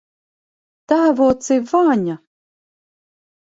[0.93, 2.17] Tēvoci Vaņa!